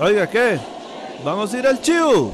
[0.00, 0.58] Oiga, ¿qué?
[1.24, 2.32] ¿Vamos a ir al chivo?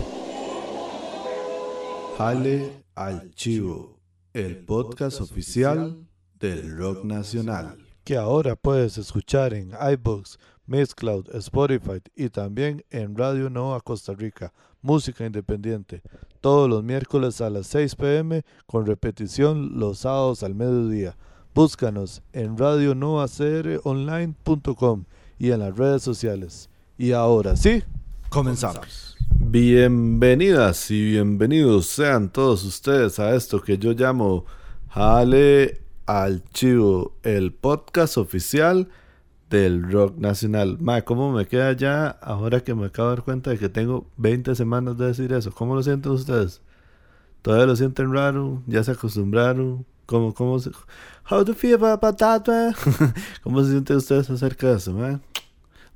[2.17, 3.98] Jale al chivo,
[4.33, 6.06] el podcast oficial
[6.38, 7.76] del rock nacional.
[8.03, 14.54] Que ahora puedes escuchar en iBooks, Mixcloud, Spotify y también en Radio Nova Costa Rica,
[14.81, 16.01] música independiente,
[16.41, 21.19] todos los miércoles a las 6 pm con repetición los sábados al mediodía.
[21.55, 25.05] Búscanos en radionovacronline.com
[25.38, 26.70] y en las redes sociales.
[27.01, 27.83] Y ahora sí,
[28.29, 29.17] comenzamos.
[29.39, 34.45] Bienvenidas y bienvenidos sean todos ustedes a esto que yo llamo
[34.91, 38.91] Jale al Chivo, el podcast oficial
[39.49, 40.77] del rock nacional.
[40.79, 44.07] Ma, ¿cómo me queda ya ahora que me acabo de dar cuenta de que tengo
[44.19, 45.53] 20 semanas de decir eso?
[45.53, 46.61] ¿Cómo lo sienten ustedes?
[47.41, 48.62] ¿Todavía lo sienten raro?
[48.67, 49.87] ¿Ya se acostumbraron?
[50.05, 50.71] ¿Cómo, cómo se...
[51.31, 52.45] How do you feel about that?
[53.43, 55.23] ¿Cómo se sienten ustedes acerca de eso, man?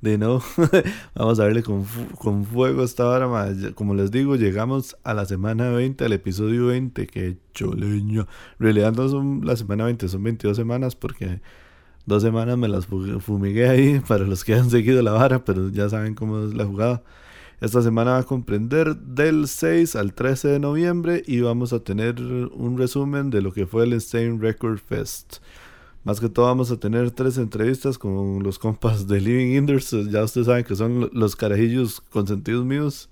[0.05, 0.39] De no,
[1.15, 1.83] vamos a verle con,
[2.19, 3.55] con fuego esta hora, más.
[3.73, 8.21] Como les digo, llegamos a la semana 20, al episodio 20, que choleño.
[8.21, 8.27] En
[8.59, 11.41] realidad no son la semana 20, son 22 semanas porque
[12.05, 15.89] dos semanas me las fumigué ahí para los que han seguido la vara, pero ya
[15.89, 17.01] saben cómo es la jugada.
[17.59, 22.21] Esta semana va a comprender del 6 al 13 de noviembre y vamos a tener
[22.21, 25.37] un resumen de lo que fue el Insane Record Fest.
[26.05, 29.89] Más que todo vamos a tener tres entrevistas con los compas de Living Inders.
[30.11, 33.09] Ya ustedes saben que son los carajillos consentidos míos.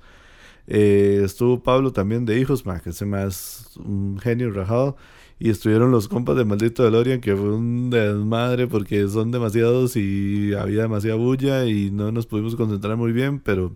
[0.68, 4.96] Eh, estuvo Pablo también de Hijos, que se más un genio rajado.
[5.40, 10.54] Y estuvieron los compas de Maldito DeLorean, que fue un desmadre porque son demasiados y
[10.54, 13.76] había demasiada bulla y no nos pudimos concentrar muy bien, pero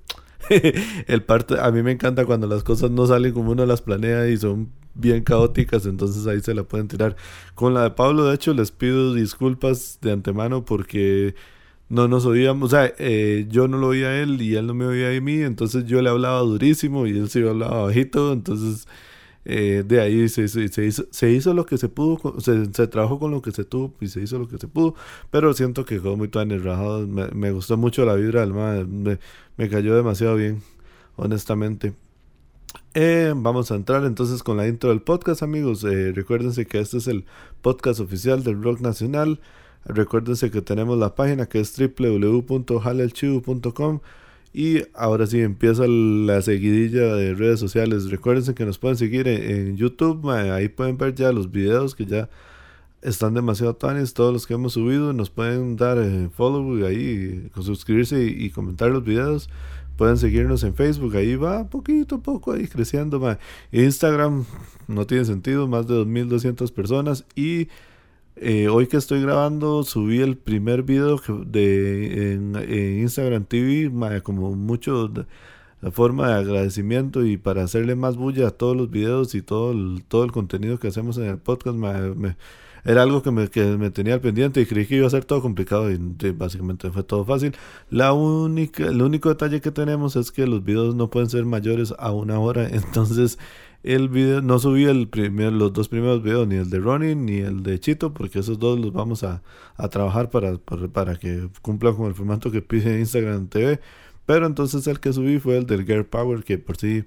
[1.08, 4.28] el parte, a mí me encanta cuando las cosas no salen como uno las planea
[4.30, 7.16] y son bien caóticas, entonces ahí se la pueden tirar.
[7.56, 11.36] Con la de Pablo, de hecho, les pido disculpas de antemano porque
[11.90, 14.74] no nos oíamos, o sea, eh, yo no lo oía a él y él no
[14.74, 18.88] me oía a mí, entonces yo le hablaba durísimo y él sí hablaba bajito, entonces
[19.50, 23.32] eh, de ahí se, se, hizo, se hizo lo que se pudo, se, trabajó con
[23.32, 24.94] lo que se tuvo y se hizo lo que se pudo,
[25.32, 29.20] pero siento que quedó muy tan rajado, me, gustó mucho la vibra del me,
[29.56, 30.62] me cayó demasiado bien,
[31.16, 31.94] honestamente.
[32.94, 35.86] Eh, vamos a entrar entonces con la intro del podcast, amigos.
[35.86, 37.24] Eh, recuérdense que este es el
[37.62, 39.40] podcast oficial del Rock Nacional.
[39.86, 44.02] Recuérdense que tenemos la página que es www.halelchivo.com
[44.58, 48.10] y ahora sí empieza la seguidilla de redes sociales.
[48.10, 50.32] Recuérdense que nos pueden seguir en, YouTube.
[50.32, 52.28] Ahí pueden ver ya los videos que ya
[53.04, 54.16] están demasiado tanes.
[54.16, 59.04] Todos los que hemos subido nos pueden dar eh, follow ahí, suscribirse y, comentar los
[59.04, 59.48] videos.
[59.96, 63.38] Pueden seguirnos en Facebook, ahí va poquito a poco ahí creciendo.
[63.72, 64.46] Instagram
[64.88, 67.26] no tiene sentido, más de 2.200 personas.
[67.36, 67.68] Y
[68.40, 73.92] eh, hoy que estoy grabando, subí el primer video de, Instagram TV,
[74.24, 75.12] como mucho
[75.82, 79.72] la forma de agradecimiento y para hacerle más bulla a todos los videos y todo
[79.72, 81.78] el, todo el contenido que hacemos en el podcast.
[82.86, 85.42] era algo que me, que me tenía pendiente y creí que iba a ser todo
[85.42, 85.98] complicado y
[86.32, 87.56] básicamente fue todo fácil.
[87.90, 91.94] La única, el único detalle que tenemos es que los videos no pueden ser mayores
[91.98, 93.38] a una hora, entonces
[93.84, 97.80] el video, no subí los dos primeros videos, ni el de Ronnie ni el de
[97.80, 99.42] Chito, porque esos dos los vamos a,
[99.76, 103.80] a trabajar para, para, que cumplan con el formato que pide Instagram TV.
[104.26, 107.06] Pero entonces el que subí fue el del Girl Power, que por sí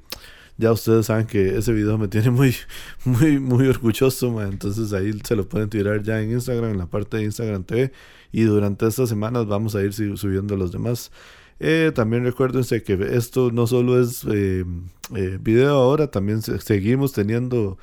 [0.57, 2.55] ya ustedes saben que ese video me tiene muy,
[3.05, 7.17] muy, muy orgulloso, entonces ahí se lo pueden tirar ya en Instagram, en la parte
[7.17, 7.93] de Instagram TV.
[8.33, 11.11] Y durante estas semanas vamos a ir subiendo los demás.
[11.61, 14.65] Eh, también recuérdense que esto no solo es eh,
[15.15, 17.77] eh, video ahora, también seguimos teniendo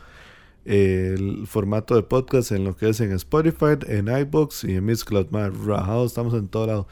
[0.65, 5.05] el formato de podcast en lo que es en Spotify, en iBox y en Miss
[5.05, 6.87] Cloud Rajado, estamos en todo lado.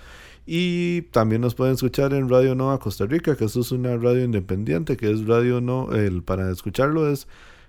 [0.46, 4.96] Y también nos pueden escuchar en Radio Nova Costa Rica, que es una radio independiente,
[4.96, 7.28] que es Radio No, el para escucharlo es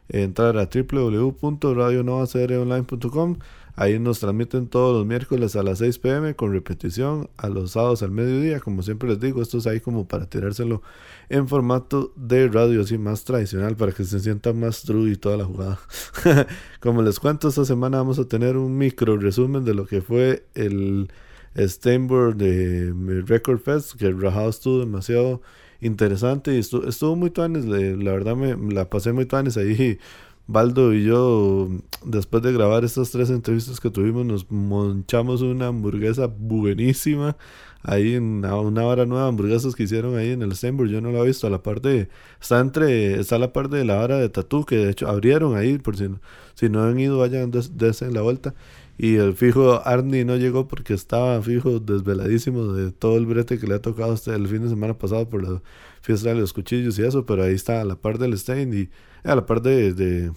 [0.09, 3.39] entrar a www.radionovacronline.com
[3.79, 8.03] Ahí nos transmiten todos los miércoles a las 6 pm con repetición a los sábados
[8.03, 8.59] al mediodía.
[8.59, 10.81] Como siempre les digo, esto es ahí como para tirárselo
[11.29, 15.37] en formato de radio así más tradicional para que se sienta más true y toda
[15.37, 15.79] la jugada.
[16.81, 20.47] como les cuento, esta semana vamos a tener un micro resumen de lo que fue
[20.55, 21.11] el
[21.55, 22.95] Steinberg de
[23.27, 25.43] Record Fest, que el rajado estuvo demasiado
[25.83, 29.99] interesante y estuvo, estuvo muy tuanes, la verdad me la pasé muy tuanes ahí
[30.49, 31.69] Baldo y yo,
[32.05, 37.37] después de grabar estas tres entrevistas que tuvimos, nos monchamos una hamburguesa buenísima.
[37.83, 40.91] Ahí en una, hora nueva hamburguesas que hicieron ahí en el Steinberg.
[40.91, 41.47] Yo no la he visto.
[41.47, 42.09] A la parte,
[42.41, 45.79] está entre, está la parte de la hora de tatú que de hecho abrieron ahí.
[45.79, 46.09] Por si,
[46.55, 48.55] si no han ido, vayan, des, en la vuelta.
[48.99, 53.67] Y el fijo Arnie no llegó porque estaba fijo desveladísimo de todo el brete que
[53.67, 55.61] le ha tocado hasta el fin de semana pasado por la
[56.01, 58.89] fiesta de los cuchillos y eso, pero ahí está la par del Stein y
[59.27, 60.33] a la par de, de,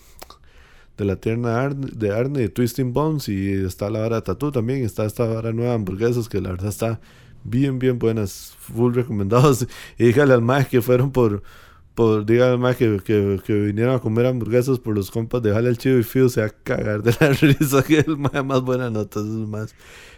[0.98, 5.26] la tierna de Arnie, de Twisting Bones y está la vara Tattoo también, está esta
[5.26, 7.00] vara nueva hamburguesas que la verdad está
[7.44, 9.66] bien, bien buenas, full recomendados.
[9.98, 11.42] Y dígale al más que fueron por
[12.00, 15.78] por, dígame más que, que, vinieron a comer hamburguesas por los compas de Jale el
[15.78, 18.90] Chivo y Fío se va a cagar de la risa que el más, más buena
[18.90, 19.76] nota, es más.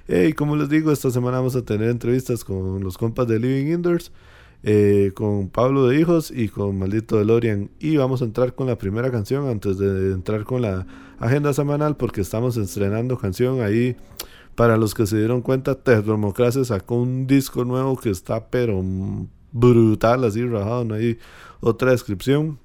[0.07, 3.73] Y como les digo, esta semana vamos a tener entrevistas con los compas de Living
[3.73, 4.11] Indoors,
[4.63, 7.71] eh, con Pablo de Hijos y con Maldito DeLorean.
[7.79, 10.85] Y vamos a entrar con la primera canción antes de entrar con la
[11.19, 13.95] agenda semanal porque estamos estrenando canción ahí.
[14.55, 18.83] Para los que se dieron cuenta, Democracia sacó un disco nuevo que está pero
[19.51, 21.17] brutal, así rajado, no hay
[21.61, 22.59] otra descripción.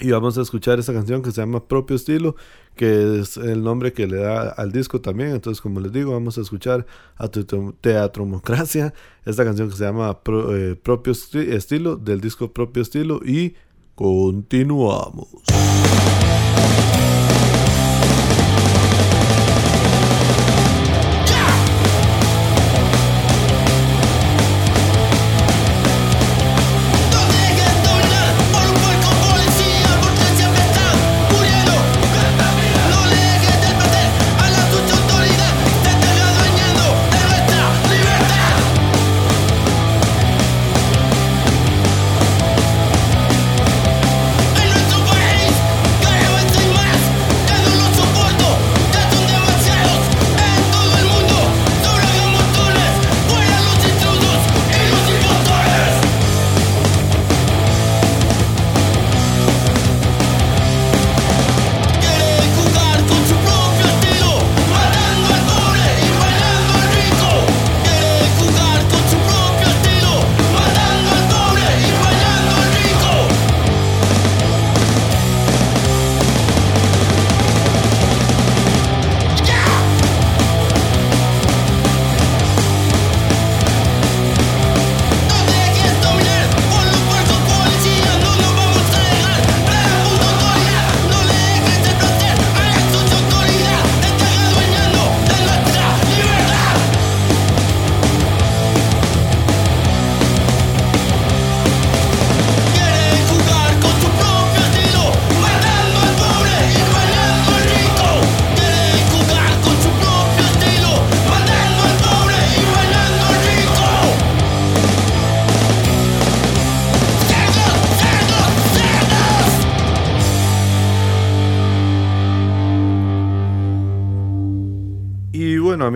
[0.00, 2.34] Y vamos a escuchar esta canción que se llama Propio Estilo,
[2.74, 5.30] que es el nombre que le da al disco también.
[5.30, 6.84] Entonces, como les digo, vamos a escuchar
[7.16, 8.92] a Teatromocracia,
[9.24, 13.54] esta canción que se llama eh, Propio Estilo, del disco Propio Estilo, y
[13.94, 15.28] continuamos.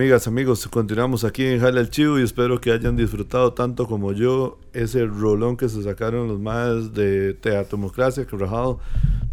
[0.09, 4.11] Amigas, amigos, continuamos aquí en Jale el Chivo y espero que hayan disfrutado tanto como
[4.11, 8.79] yo ese rolón que se sacaron los más de Teatromocracia, que rajado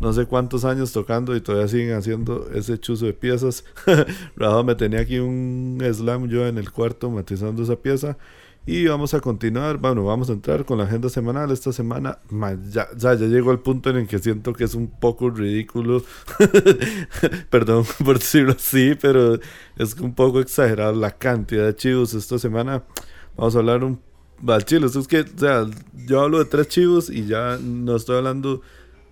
[0.01, 3.65] no sé cuántos años tocando y todavía siguen haciendo ese chuzo de piezas.
[4.37, 8.19] rajado me tenía aquí un slam yo en el cuarto matizando esa pieza
[8.67, 11.53] y vamos a continuar, bueno, vamos a entrar con la agenda semanal.
[11.53, 12.19] Esta semana
[12.69, 16.03] ya, ya, ya llegó el punto en el que siento que es un poco ridículo.
[17.51, 19.39] Perdón por decirlo así, pero
[19.77, 22.83] es un poco exagerado la cantidad de chivos esta semana.
[23.37, 24.01] Vamos a hablar un
[24.49, 24.87] al chile.
[24.87, 25.67] Es que, o sea,
[26.07, 28.63] yo hablo de tres chivos y ya no estoy hablando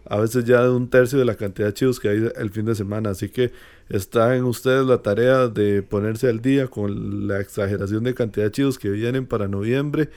[0.07, 2.67] a veces ya de un tercio de la cantidad de chivos que hay el fin
[2.67, 3.11] de semana.
[3.11, 3.53] Así que
[3.89, 8.53] está en ustedes la tarea de ponerse al día con la exageración de cantidad de
[8.53, 10.11] chivos que vienen para noviembre.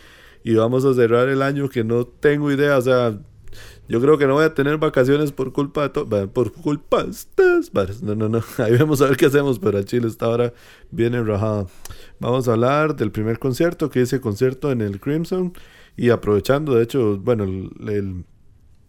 [0.43, 2.77] Y vamos a cerrar el año que no tengo idea.
[2.77, 3.17] O sea,
[3.87, 6.29] yo creo que no voy a tener vacaciones por culpa de todo.
[6.31, 7.95] Por culpa de.
[8.01, 8.43] No, no, no.
[8.57, 9.59] Ahí vamos a ver qué hacemos.
[9.59, 10.53] Pero el Chile está ahora
[10.91, 11.69] bien enrajado.
[12.19, 15.53] Vamos a hablar del primer concierto que hice concierto en el Crimson.
[15.95, 18.25] Y aprovechando, de hecho, bueno, el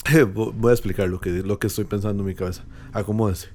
[0.35, 2.65] Voy a explicar lo que, lo que estoy pensando en mi cabeza.
[2.93, 3.49] Acomódese.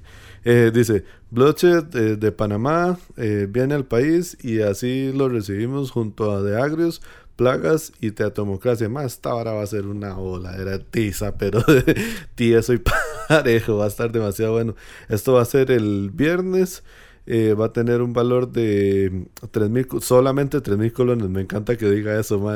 [0.44, 6.32] Eh, dice, Bloodshed eh, de Panamá eh, viene al país y así lo recibimos junto
[6.32, 7.00] a De Agrios,
[7.36, 8.88] Plagas y Teatomocracia.
[8.88, 11.64] Más esta hora va a ser una ola, era tiza, pero
[12.34, 12.82] tía soy
[13.28, 14.76] parejo, va a estar demasiado bueno.
[15.08, 16.84] Esto va a ser el viernes
[17.26, 21.28] eh, va a tener un valor de 3000, solamente 3000 colones.
[21.30, 22.52] Me encanta que diga eso,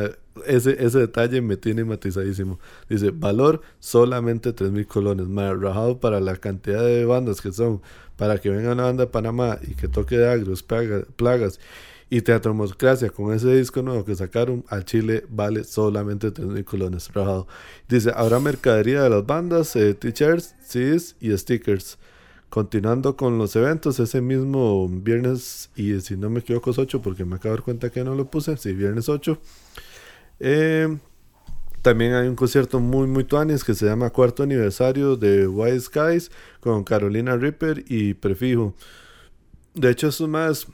[0.46, 2.58] Ese, ese detalle me tiene matizadísimo.
[2.88, 5.26] Dice, valor solamente 3000 colones.
[5.60, 7.80] Rajado para la cantidad de bandas que son.
[8.16, 11.60] Para que venga una banda de Panamá y que toque de agros, plagas
[12.10, 17.12] y Teatromocracia con ese disco nuevo que sacaron al Chile vale solamente 3000 colones.
[17.12, 17.46] Rajado.
[17.88, 21.98] Dice, habrá mercadería de las bandas, eh, t-shirts, CDs y stickers
[22.50, 27.24] Continuando con los eventos, ese mismo viernes, y si no me equivoco es 8, porque
[27.24, 29.38] me acabo de dar cuenta que no lo puse, sí, viernes 8.
[30.40, 30.98] Eh,
[31.82, 36.30] también hay un concierto muy, muy tuanis que se llama Cuarto Aniversario de White Skies
[36.60, 38.74] con Carolina Ripper y Prefijo.
[39.74, 40.66] De hecho, eso más.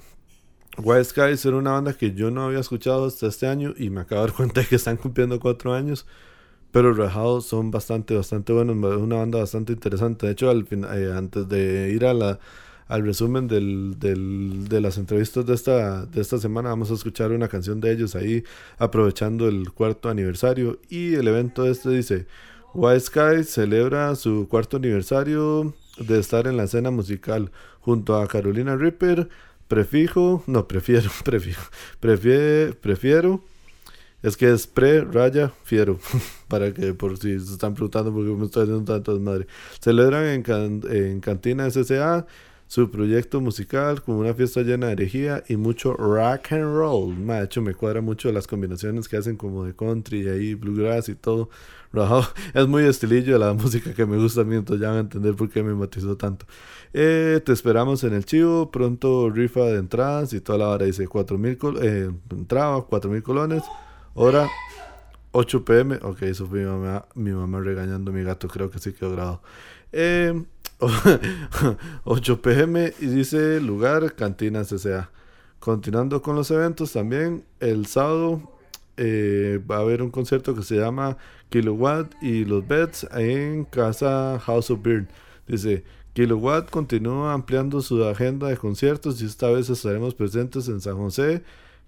[0.76, 4.00] White Skies era una banda que yo no había escuchado hasta este año y me
[4.00, 6.06] acabo de dar cuenta de que están cumpliendo cuatro años.
[6.74, 8.74] Pero Rejados son bastante, bastante buenos.
[8.96, 10.26] Una banda bastante interesante.
[10.26, 12.40] De hecho, al eh, antes de ir a
[12.88, 17.30] al resumen del, del, de las entrevistas de esta, de esta semana, vamos a escuchar
[17.30, 18.42] una canción de ellos ahí,
[18.76, 20.80] aprovechando el cuarto aniversario.
[20.88, 22.26] Y el evento este dice:
[22.74, 27.52] White Skies celebra su cuarto aniversario de estar en la escena musical
[27.82, 29.28] junto a Carolina Ripper.
[29.68, 31.60] Prefijo, no, prefiero, prefiero,
[32.00, 33.53] prefiero, prefiero
[34.24, 35.98] es que es pre, raya, fiero.
[36.48, 39.46] Para que por si se están preguntando por qué me estoy haciendo tanto madre.
[39.80, 42.26] Celebran en, en Cantina SSA
[42.66, 47.14] su proyecto musical con una fiesta llena de herejía y mucho rock and roll.
[47.26, 51.10] de hecho, me cuadra mucho las combinaciones que hacen como de country y ahí bluegrass
[51.10, 51.50] y todo.
[52.54, 55.62] Es muy estilillo la música que me gusta a ya van a entender por qué
[55.62, 56.46] me matizó tanto.
[56.94, 61.06] Eh, te esperamos en el chivo, pronto rifa de entradas y toda la hora dice
[61.06, 63.62] 4000 eh, entrada, 4000 colones.
[64.14, 64.48] Hora
[65.32, 65.98] 8 pm.
[66.02, 68.48] Ok, eso fue mi mamá, mi mamá regañando a mi gato.
[68.48, 69.42] Creo que sí quedó grabado.
[69.92, 75.10] 8 em, pm y dice lugar Cantina CCA.
[75.58, 78.54] Continuando con los eventos también, el sábado
[78.96, 81.16] eh, va a haber un concierto que se llama
[81.48, 85.08] Kilowatt y los Beds en Casa House of Beer.
[85.48, 90.96] Dice, Kilowatt continúa ampliando su agenda de conciertos y esta vez estaremos presentes en San
[90.96, 91.42] José,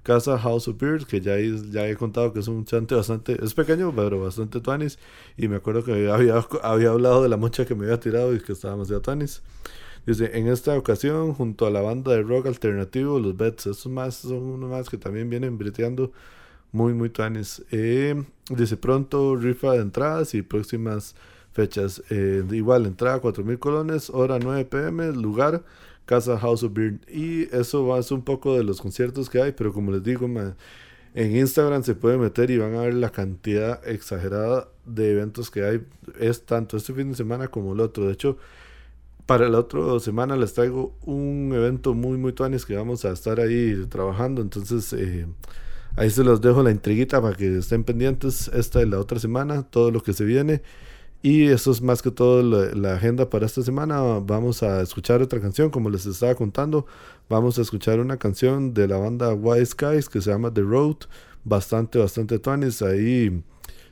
[0.06, 3.54] Casa House of Beard, que ya, ya he contado que es un chante bastante, es
[3.54, 5.00] pequeño, pero bastante tuanis.
[5.36, 8.38] Y me acuerdo que había, había hablado de la mocha que me había tirado y
[8.38, 9.42] que estaba demasiado tuanis.
[10.06, 14.14] Dice, en esta ocasión, junto a la banda de rock alternativo, los Bets, estos más
[14.14, 16.12] son unos más que también vienen breteando
[16.70, 17.64] muy, muy tuanis.
[17.72, 18.14] Eh,
[18.48, 21.16] dice, pronto rifa de entradas y próximas
[21.50, 22.00] fechas.
[22.10, 25.64] Eh, igual, entrada 4.000 colones, hora 9 pm, lugar
[26.06, 27.00] Casa House of Beer.
[27.08, 30.02] Y eso va a ser un poco de los conciertos que hay, pero como les
[30.02, 30.26] digo,
[31.14, 35.64] en Instagram se puede meter y van a ver la cantidad exagerada de eventos que
[35.64, 35.82] hay.
[36.18, 38.06] Es tanto este fin de semana como el otro.
[38.06, 38.38] De hecho,
[39.26, 43.40] para la otra semana les traigo un evento muy, muy tuanis que vamos a estar
[43.40, 44.40] ahí trabajando.
[44.40, 45.26] Entonces, eh,
[45.96, 48.48] ahí se los dejo la intriguita para que estén pendientes.
[48.54, 50.62] Esta es la otra semana, todo lo que se viene.
[51.26, 54.00] Y eso es más que todo la, agenda para esta semana.
[54.20, 56.86] Vamos a escuchar otra canción, como les estaba contando.
[57.28, 60.98] Vamos a escuchar una canción de la banda White Skies que se llama The Road.
[61.42, 62.80] Bastante, bastante tuanis.
[62.80, 63.42] Ahí,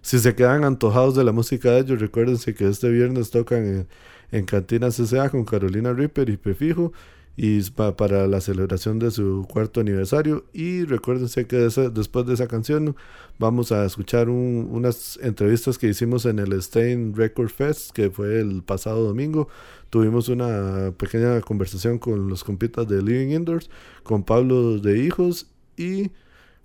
[0.00, 3.88] si se quedan antojados de la música de ellos, recuérdense que este viernes tocan en,
[4.30, 6.92] en Cantina CCA con Carolina Ripper y Prefijo
[7.36, 10.44] y para la celebración de su cuarto aniversario.
[10.52, 12.96] Y recuérdense que después de esa canción
[13.38, 18.62] vamos a escuchar unas entrevistas que hicimos en el Stein Record Fest, que fue el
[18.62, 19.48] pasado domingo.
[19.90, 23.68] Tuvimos una pequeña conversación con los compitas de Living Indoors,
[24.02, 26.10] con Pablo de Hijos y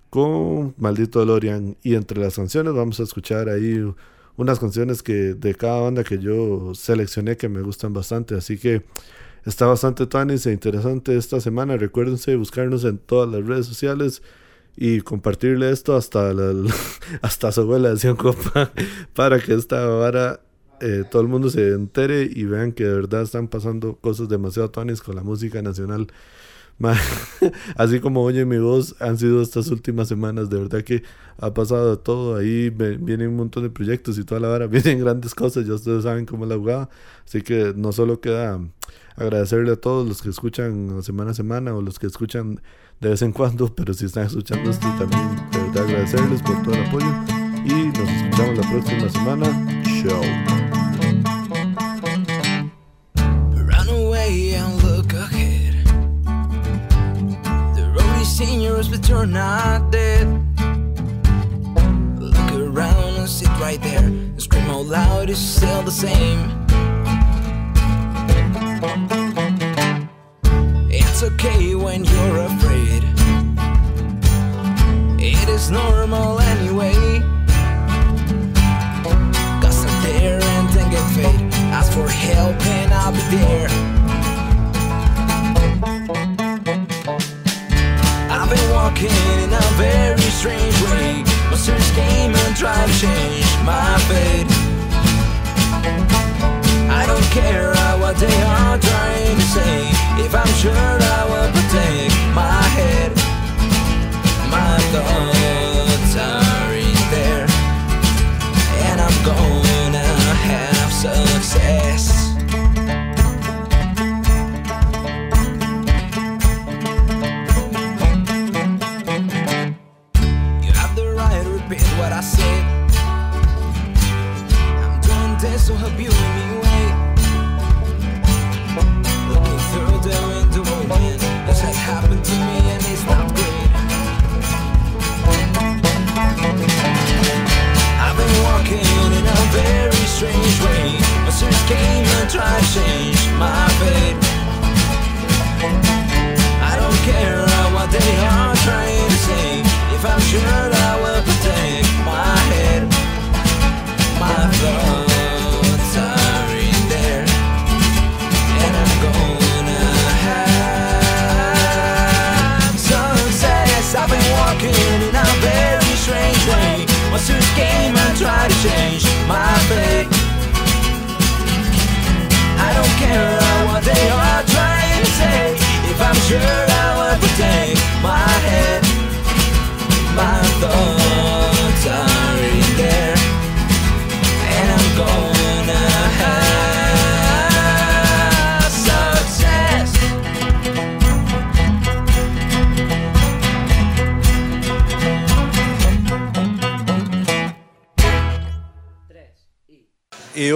[0.08, 1.76] con Maldito Lorian.
[1.82, 3.82] Y entre las canciones vamos a escuchar ahí
[4.36, 8.36] unas canciones que de cada banda que yo seleccioné que me gustan bastante.
[8.36, 8.84] Así que
[9.44, 11.76] Está bastante tuanis e interesante esta semana.
[11.76, 14.22] Recuérdense buscarnos en todas las redes sociales
[14.76, 16.52] y compartirle esto hasta, la,
[17.22, 18.72] hasta su abuela, decía copa,
[19.14, 20.40] para que esta vara
[20.80, 24.70] eh, todo el mundo se entere y vean que de verdad están pasando cosas demasiado
[24.70, 26.08] tuanis con la música nacional.
[27.76, 31.02] Así como oye mi voz, han sido estas últimas semanas, de verdad que
[31.36, 35.34] ha pasado todo, ahí vienen un montón de proyectos y toda la vara, vienen grandes
[35.34, 36.88] cosas, ya ustedes saben cómo la jugada,
[37.26, 38.58] así que no solo queda
[39.20, 42.60] agradecerle a todos los que escuchan semana a semana o los que escuchan
[43.00, 46.74] de vez en cuando, pero si están escuchando esto también, de verdad agradecerles por todo
[46.74, 47.06] el apoyo
[47.64, 49.82] y nos escuchamos la próxima semana.
[50.02, 50.22] Chao.
[62.18, 66.59] Look around and sit right there and scream out loud, it's still the same.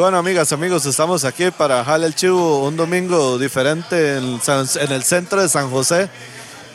[0.05, 4.39] Bueno, amigas, amigos, estamos aquí para Jale el Chivo un domingo diferente en,
[4.91, 6.11] el centro de San José.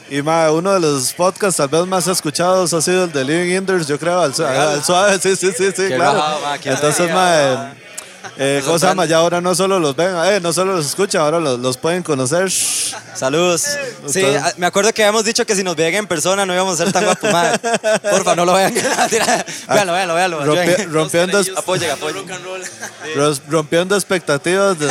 [0.10, 3.56] Y ma, uno de los podcasts tal vez más escuchados ha sido el de Living
[3.56, 6.18] Inders, yo creo, al, su- al suave, sí, sí, sí, sí, Qué claro.
[6.18, 7.16] bajado, ma, qué Entonces, alegría,
[7.56, 7.76] ma, ma.
[8.41, 9.05] Eh, ¿cómo se llama?
[9.05, 12.01] Ya ahora no solo los ven, eh, no solo los escuchan, ahora los, los pueden
[12.03, 12.50] conocer.
[13.15, 13.65] Saludos.
[14.08, 16.79] Sí, a- me acuerdo que habíamos dicho que si nos veían en persona no íbamos
[16.79, 17.31] a ser tan guapos.
[17.31, 17.60] madre.
[18.10, 18.74] Porfa, no lo vean.
[19.69, 20.45] véanlo, véanlo, véanlo.
[20.45, 20.93] Rompi- ayuden.
[20.93, 22.23] rompiendo, es- Apoyen, apoyen.
[23.15, 24.80] ros- rompiendo expectativas.
[24.80, 24.88] de-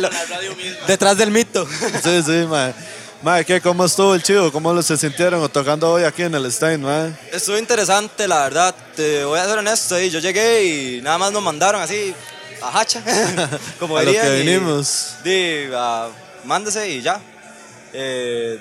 [0.00, 0.10] Lo-
[0.86, 1.66] Detrás del mito.
[2.02, 2.72] sí, sí, ma.
[3.22, 3.60] Ma, ¿qué?
[3.60, 4.50] ¿Cómo estuvo el chivo?
[4.50, 7.08] ¿Cómo se sintieron tocando hoy aquí en el Stein, ma?
[7.30, 8.74] Estuvo interesante, la verdad.
[8.96, 9.98] Te voy a ser honesto.
[10.00, 12.12] y Yo llegué y nada más nos mandaron así
[12.60, 13.00] a hacha.
[13.78, 15.14] Como A lo dirían, que y- vinimos.
[15.22, 16.08] Di, ah,
[16.44, 17.20] mándese y ya.
[17.92, 18.58] Eh,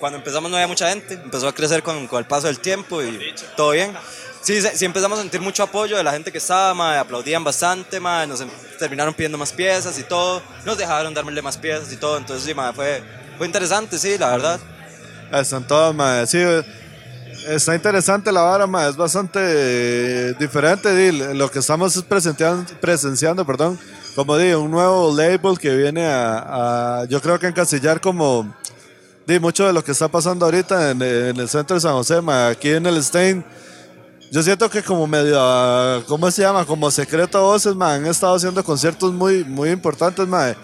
[0.00, 3.00] cuando empezamos no había mucha gente, empezó a crecer con, con el paso del tiempo
[3.02, 3.92] y todo bien.
[4.42, 8.00] Sí, sí empezamos a sentir mucho apoyo de la gente que estaba, ma, aplaudían bastante,
[8.00, 11.96] ma, nos em- terminaron pidiendo más piezas y todo, nos dejaron darle más piezas y
[11.96, 13.00] todo, entonces sí, ma, fue,
[13.42, 14.60] fue interesante, sí, la verdad.
[15.32, 16.24] Están todas, ma.
[16.26, 16.38] Sí,
[17.48, 18.86] está interesante la vara, ma.
[18.86, 20.94] Es bastante diferente.
[20.94, 23.80] di, Lo que estamos es presenciando, presenciando, perdón,
[24.14, 28.54] como digo, un nuevo label que viene a, a, yo creo que encasillar como
[29.26, 32.20] di, mucho de lo que está pasando ahorita en, en el centro de San José,
[32.20, 32.46] ma.
[32.46, 33.44] Aquí en el Stein.
[34.30, 35.36] Yo siento que como medio,
[36.06, 36.64] ¿cómo se llama?
[36.64, 40.54] Como secreto voces, ma, han estado haciendo conciertos muy, muy importantes, ma.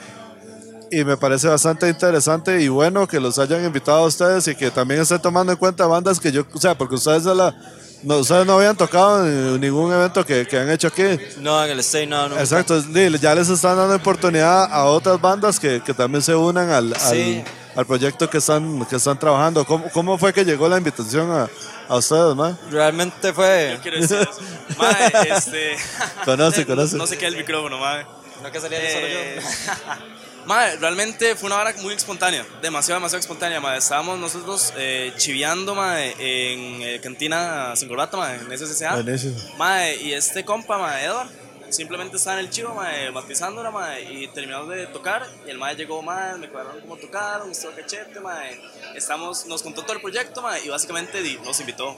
[0.90, 4.70] Y me parece bastante interesante y bueno que los hayan invitado a ustedes y que
[4.70, 7.54] también estén tomando en cuenta bandas que yo, o sea, porque ustedes, de la,
[8.02, 11.02] no, ustedes no habían tocado en ningún evento que, que han hecho aquí.
[11.38, 12.38] No, en el stage no, no.
[12.38, 12.82] Exacto,
[13.20, 17.00] ya les están dando oportunidad a otras bandas que, que también se unan al, al,
[17.00, 17.44] Sí.
[17.76, 19.64] al proyecto que están, que están trabajando.
[19.66, 21.48] ¿Cómo, ¿Cómo fue que llegó la invitación a,
[21.88, 22.56] a ustedes, ma?
[22.70, 23.78] Realmente fue...
[23.82, 24.40] quiero decir eso.
[24.78, 25.76] Mae, este.
[26.24, 26.96] Conoce, no- conoce.
[26.96, 28.06] No, sé qué es el micrófono, mae.
[28.42, 30.17] No que salía solo Eh, yo.
[30.48, 32.44] Mae, realmente fue una hora muy espontánea.
[32.62, 33.78] Demasiado, demasiado espontánea, mae.
[33.78, 38.94] Estábamos nosotros eh, chiveando, mae, en eh, Cantina Sin Corbata, mae, en SSA.
[38.94, 39.36] Buenísimo.
[39.58, 41.28] Mae, y este compa, mae, Edward,
[41.68, 45.76] simplemente estaba en el chivo, mae, matizándola, mae, y terminamos de tocar, y el mae
[45.76, 48.58] llegó, mae, me cuadraron cómo tocaron, estuvo cachete, mae,
[48.96, 51.94] estamos, nos contó todo el proyecto, mae, y básicamente nos invitó.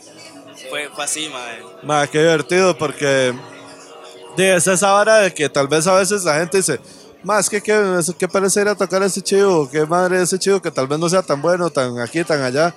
[0.68, 1.62] Fue, fue así, mae.
[1.84, 3.32] Ma, qué divertido porque
[4.36, 6.80] di, es esa hora de que tal vez a veces la gente dice,
[7.22, 10.70] más que qué, qué parece ir a tocar ese chivo, qué madre ese chivo que
[10.70, 12.74] tal vez no sea tan bueno, tan aquí, tan allá.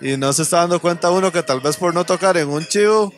[0.00, 2.66] Y no se está dando cuenta uno que tal vez por no tocar en un
[2.66, 3.12] chivo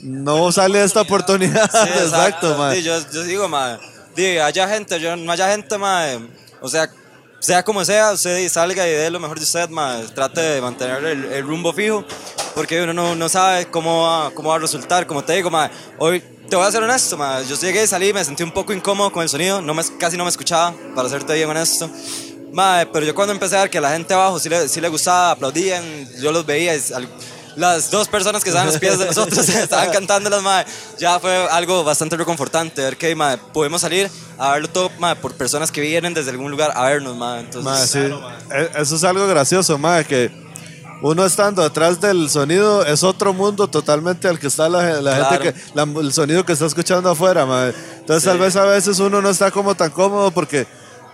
[0.00, 1.70] no sale esta oportunidad.
[1.70, 2.74] Sí, exacto, ma.
[2.74, 3.78] Sí, yo, yo digo, ma,
[4.14, 6.06] di, haya gente, yo, no haya gente, ma,
[6.60, 6.90] o sea,
[7.40, 11.04] sea como sea, usted salga y dé lo mejor de usted, ma, trate de mantener
[11.04, 12.04] el, el rumbo fijo,
[12.54, 15.70] porque uno no, no sabe cómo va, cómo va a resultar, como te digo, ma,
[15.98, 18.72] hoy te voy a ser honesto, ma, yo llegué y salí, me sentí un poco
[18.72, 21.90] incómodo con el sonido, no me, casi no me escuchaba, para serte bien honesto.
[22.52, 24.88] Ma, pero yo cuando empecé a ver que la gente abajo sí le, sí le
[24.88, 25.82] gustaba, aplaudían,
[26.20, 27.08] yo los veía, y al-
[27.56, 30.64] las dos personas que estaban a los pies de nosotros estaban cantando las mae,
[30.98, 34.08] ya fue algo bastante reconfortante ver que mae, podemos salir
[34.38, 37.40] a verlo todo mae, por personas que vienen desde algún lugar a vernos, mae.
[37.40, 37.98] Entonces, Ma, sí.
[38.54, 40.30] E- Eso es algo gracioso, ma, que
[41.02, 45.42] uno estando atrás del sonido es otro mundo totalmente al que está la, la Claro.
[45.42, 47.70] gente que la- el sonido que está escuchando afuera, ma.
[48.00, 50.66] Entonces tal vez a veces uno no está como tan cómodo porque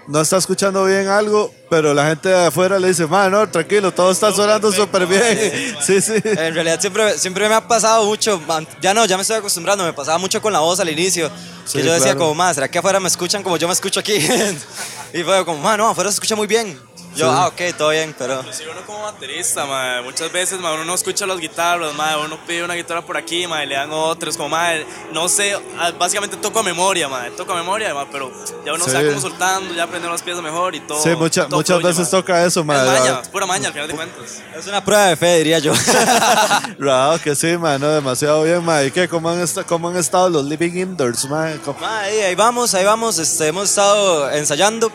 [0.07, 4.11] no está escuchando bien algo, pero la gente de afuera le dice, no, tranquilo, todo
[4.11, 5.75] está sonando súper bien.
[5.83, 6.13] Sí, sí.
[6.25, 9.83] En realidad siempre, siempre me ha pasado mucho, man, ya no, ya me estoy acostumbrando,
[9.85, 11.31] me pasaba mucho con la voz al inicio,
[11.65, 12.19] Sí, que yo decía claro.
[12.21, 14.13] como, más, ¿será que afuera me escuchan como yo me escucho aquí?
[15.15, 16.79] y fue como, no, afuera se escucha muy bien.
[17.17, 18.41] Yo, ah, ok, todo bien, pero...
[18.41, 22.39] Inclusive uno como baterista, mae, muchas veces mae, uno no escucha las guitarras, mae, uno
[22.47, 26.37] pide una guitarra por aquí, mae, le dan otras, como mae, no sé, ah, básicamente
[26.37, 28.31] toco a memoria, mae, toco a memoria, mae, pero
[28.65, 28.91] ya uno Sí.
[28.91, 31.03] se va como soltando, ya aprende las piezas mejor y todo.
[31.03, 32.21] Sí, mucha- todo muchas fluye, veces mae.
[32.21, 32.77] toca eso, ma.
[32.83, 34.43] Es maña, es pura maña al final de cuentas.
[34.57, 35.73] Es una prueba de fe, diría yo.
[36.79, 38.83] Rao, que sí, ma, no, demasiado bien, ma.
[38.83, 39.09] ¿Y qué?
[39.09, 41.53] ¿Cómo han, esta- cómo han estado los living indoors, ma?
[41.65, 43.19] ¿Cómo- Ma, ahí, ahí vamos, ahí vamos.
[43.19, 44.91] Este, hemos estado ensayando.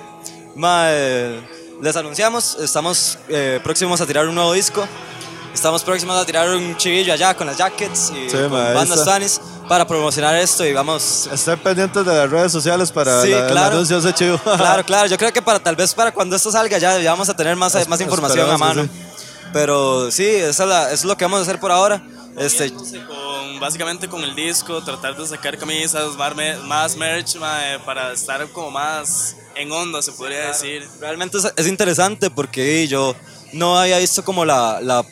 [0.56, 1.40] Ma, eh,
[1.82, 4.86] les anunciamos, estamos eh, próximos a tirar un nuevo disco.
[5.54, 9.04] Estamos próximos a tirar un chivillo allá con las jackets y Sí, con ma, bandas.
[9.04, 11.28] Tanis para promocionar esto y vamos.
[11.32, 13.76] Estén pendientes de las redes sociales para Sí, la, el claro.
[13.76, 14.38] anuncio de ese chivo.
[14.58, 15.08] Claro, claro.
[15.08, 17.56] Yo creo que para tal vez para cuando esto salga ya, ya vamos a tener
[17.56, 18.84] más, más información a mano.
[18.84, 18.90] sí.
[19.52, 22.02] Pero sí, es, la- eso es lo que vamos a hacer por ahora.
[22.40, 27.80] Este, con, básicamente con el disco, tratar de sacar camisas, más, me- más merch, mae,
[27.80, 30.88] para estar como más en onda, se podría decir.
[31.00, 33.16] Realmente es, es interesante porque yo
[33.54, 35.04] no había visto como la, la-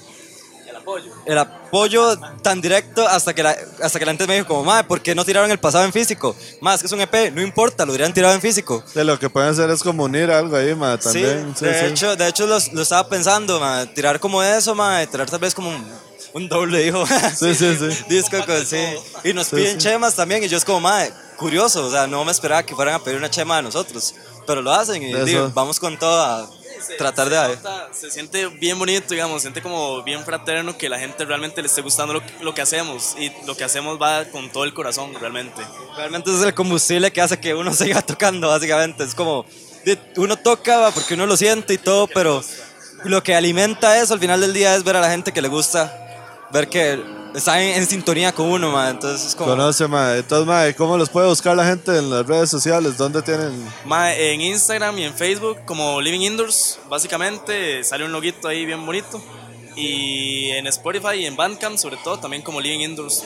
[0.70, 1.12] El apoyo.
[1.26, 4.88] el apoyo tan directo hasta que la, hasta que la gente me dijo como, madre,
[4.88, 6.34] ¿por qué no tiraron el pasado en físico?
[6.62, 8.82] Más que es un EP, no importa, lo hubieran tirado en físico.
[8.96, 11.54] De lo que pueden hacer es como unir algo ahí, ma, también.
[11.56, 11.86] sí, Sí, de sí.
[11.88, 15.54] hecho, de hecho lo, lo estaba pensando, ma, tirar como eso, ma, tirar tal vez
[15.54, 15.72] como
[16.38, 17.04] un, doble, dijo.
[17.36, 18.04] Sí, sí, sí.
[18.10, 18.78] Disco con, sí.
[19.24, 19.88] Y nos Sí, piden sí.
[19.88, 22.96] chemas también, y yo es como, madre, curioso, o sea, no me esperaba que fueran
[22.96, 26.50] a pedir una chema de nosotros, pero lo hacen y digo, vamos con todo a
[26.98, 27.36] tratar de...
[27.36, 31.68] nota- se siente bien bonito, digamos, siente como bien fraterno que la gente realmente le
[31.68, 35.14] esté gustando lo, lo que hacemos y lo que hacemos va con todo el corazón,
[35.20, 35.62] realmente.
[35.96, 39.04] Realmente es el combustible que hace que uno siga tocando, básicamente.
[39.04, 39.46] Es como,
[40.16, 42.44] uno toca porque uno lo siente y todo, pero
[43.04, 45.48] lo que alimenta eso al final del día es ver a la gente que le
[45.50, 46.07] gusta,
[46.52, 47.02] ver que
[47.36, 48.92] está en, en sintonía con uno, man.
[48.92, 49.52] Entonces es como...
[49.52, 50.16] Conoce, ma.
[50.16, 52.98] Entonces, ma, ¿cómo los puede buscar la gente en las redes sociales?
[52.98, 53.54] ¿Dónde tienen?
[53.86, 58.86] Mae, en Instagram y en Facebook como Living Indoors, básicamente sale un loguito ahí bien
[58.86, 59.22] bonito.
[59.76, 63.24] Y en Spotify y en Bandcamp, sobre todo, también como Living Indoors.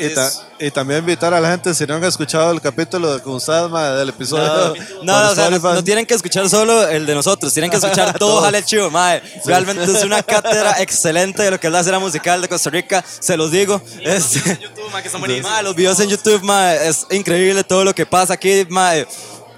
[0.00, 0.42] Y, ta- es.
[0.58, 3.70] y también invitar a la gente, si no han escuchado el capítulo de con ustedes,
[3.70, 4.44] ma, del episodio.
[4.44, 7.76] No, no, no, o sea, no, tienen que escuchar solo el de nosotros, tienen que
[7.76, 8.44] escuchar todo Todos.
[8.44, 9.22] Jale Chivo, mae.
[9.44, 13.04] Realmente es una cátedra excelente de lo que es la escena musical de Costa Rica,
[13.20, 13.80] se los digo.
[14.00, 15.50] Este, YouTube, mae, que son buenísimos.
[15.50, 19.06] Mae, los videos en YouTube, mae, es increíble todo lo que pasa aquí, mae.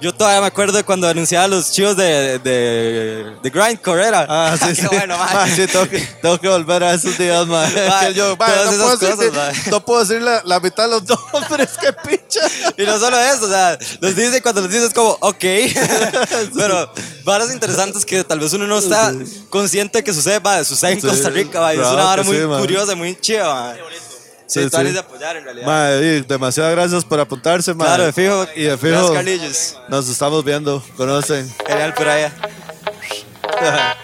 [0.00, 4.26] Yo todavía me acuerdo de cuando anunciaba los chivos de, de, de Grindcore, era.
[4.28, 4.86] Ah, sí, Qué sí.
[4.88, 5.34] bueno, mae.
[5.34, 7.62] Ma, sí, tengo que, tengo que volver a esos días, ma.
[7.88, 9.70] Ma, Que yo, ma, no, puedo decir, cosas, ma.
[9.70, 12.40] no puedo decir la, la mitad de los nombres, que pincha.
[12.76, 15.36] Y no solo eso, o sea, los dice cuando los dices como, ok.
[16.54, 16.92] Pero
[17.24, 19.14] varas interesantes que tal vez uno no está
[19.48, 21.74] consciente que sucede, mae, sucede en Costa Rica, mae.
[21.74, 23.80] Es una vara muy curiosa, muy chida, mae.
[24.46, 24.92] Sí, Sí, tú sí.
[24.92, 25.66] de apoyar en realidad.
[25.66, 27.84] Ma, y demasiadas gracias por apuntarse, ma.
[27.84, 28.46] Claro, de fijo.
[28.54, 29.12] Y de fijo.
[29.12, 29.78] Gracias.
[29.88, 31.52] Nos estamos viendo, conocen.
[31.66, 32.32] Genial por allá.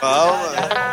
[0.00, 0.87] Y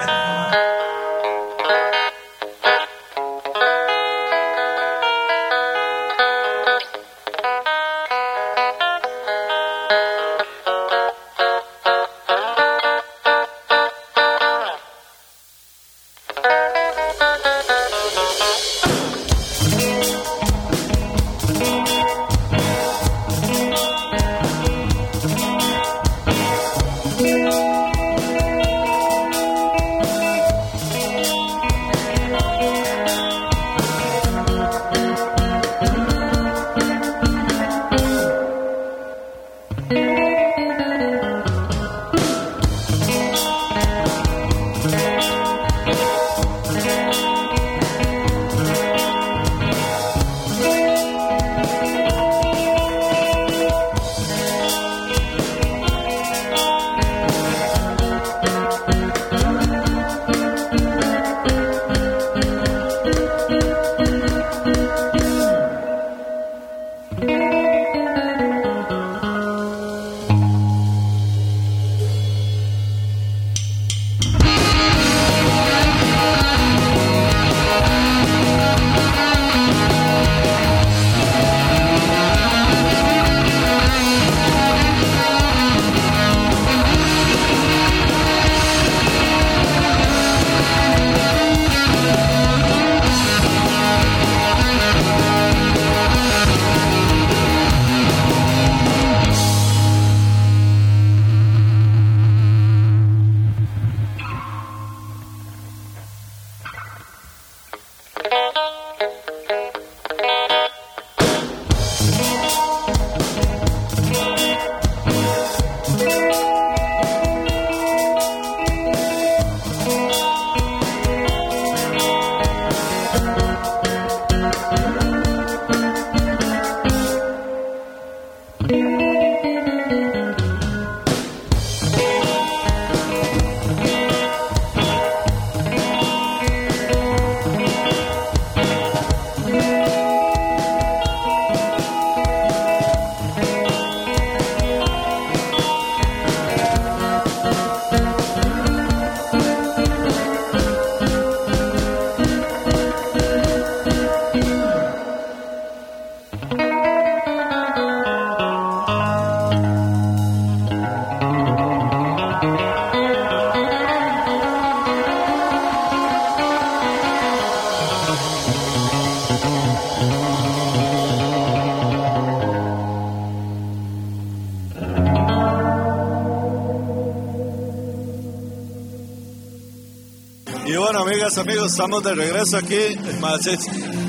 [181.37, 182.95] amigas, amigos, estamos de regreso aquí.
[183.19, 183.51] Más, sí,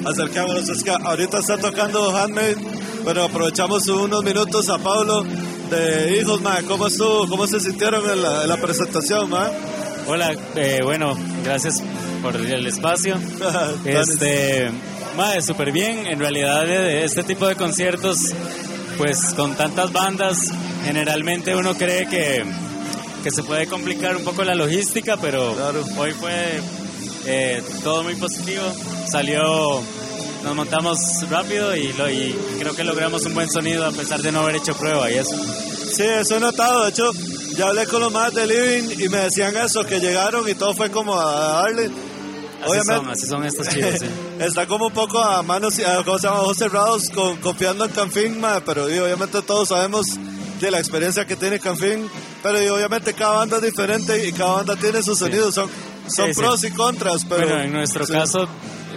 [0.04, 0.68] acercémonos.
[0.68, 2.56] Es que ahorita está tocando Handmade,
[3.04, 5.24] pero aprovechamos unos minutos a Pablo
[5.70, 6.58] de Hijos, ma.
[6.66, 7.26] ¿Cómo estuvo?
[7.28, 9.50] ¿Cómo se sintieron en la, en la presentación, ma?
[10.06, 11.82] Hola, eh, bueno, gracias
[12.22, 13.16] por el espacio.
[13.84, 14.70] Este,
[15.16, 16.06] madre, súper bien.
[16.06, 18.18] En realidad, de este tipo de conciertos,
[18.98, 20.38] pues con tantas bandas,
[20.84, 22.44] generalmente uno cree que,
[23.24, 25.84] que se puede complicar un poco la logística, pero Claro.
[25.98, 26.60] hoy fue
[27.26, 28.62] eh, todo muy positivo.
[29.10, 29.80] Salió,
[30.44, 30.98] nos montamos
[31.30, 34.56] rápido y, lo, y creo que logramos un buen sonido a pesar de no haber
[34.56, 35.36] hecho prueba y eso.
[35.94, 36.84] Sí, eso he notado.
[36.84, 37.10] De hecho,
[37.56, 40.74] ya hablé con los más de Living y me decían eso, que llegaron y todo
[40.74, 41.90] fue como a darle.
[42.64, 43.94] Así son, así son estos chicos.
[44.00, 44.06] sí.
[44.40, 46.40] Está como un poco a manos, a, ¿cómo se llama?
[46.40, 50.06] Ojos cerrados, con- confiando en Canfin, ma, pero y, obviamente todos sabemos
[50.60, 52.08] de la experiencia que tiene Canfin,
[52.42, 55.70] pero y, obviamente cada banda es diferente y cada banda tiene sus sonidos, son,
[56.08, 56.40] son Sí, sí.
[56.40, 57.46] pros y contras, pero...
[57.48, 58.12] Bueno, en nuestro sí.
[58.12, 58.48] caso,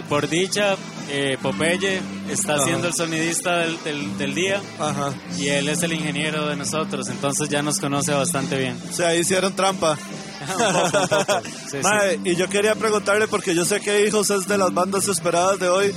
[0.08, 0.76] por dicha,
[1.10, 2.64] eh, Popeye está Ajá.
[2.64, 7.08] siendo el sonidista del, del- del día Ajá, y él es el ingeniero de nosotros,
[7.08, 8.80] entonces ya nos conoce bastante bien.
[8.88, 9.96] o sea, hicieron trampa.
[11.82, 15.58] Mae, y yo quería preguntarle, porque yo sé que Hijos es de las bandas esperadas
[15.58, 15.94] de hoy,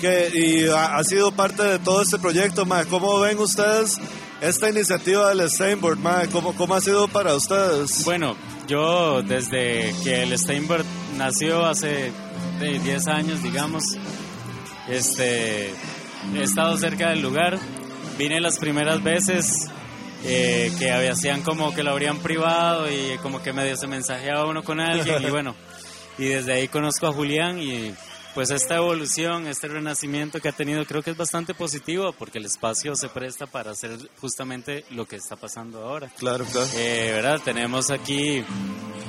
[0.00, 2.86] que y ha, ha sido parte de todo este proyecto, mae.
[2.86, 3.98] ¿Cómo ven ustedes
[4.48, 6.28] esta iniciativa del Steinboard, mae?
[6.28, 8.04] ¿Cómo, ¿Cómo ha sido para ustedes?
[8.04, 8.36] Bueno,
[8.68, 10.84] yo desde que el Steinberg
[11.16, 12.12] nació hace
[12.60, 13.82] de 10 años, digamos,
[14.88, 15.70] este,
[16.34, 17.58] he estado cerca del lugar.
[18.18, 19.70] Vine las primeras veces
[20.24, 24.62] eh, que hacían como que lo habrían privado y como que medio se mensajeaba uno
[24.62, 25.54] con alguien y bueno,
[26.18, 27.94] y desde ahí conozco a Julián y
[28.34, 32.46] pues esta evolución, este renacimiento que ha tenido creo que es bastante positivo porque el
[32.46, 36.10] espacio se presta para hacer justamente lo que está pasando ahora.
[36.18, 36.66] Claro, claro.
[36.76, 37.40] Eh, ¿verdad?
[37.44, 38.44] Tenemos aquí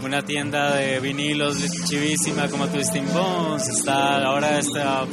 [0.03, 5.05] una tienda de vinilos chivísima como Twisting Bones, está ahora está